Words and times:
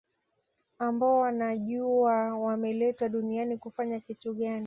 ambao 0.79 1.17
wanajua 1.19 2.35
wameletwa 2.37 3.09
duniani 3.09 3.57
kufanya 3.57 3.99
kitu 3.99 4.33
gani 4.33 4.59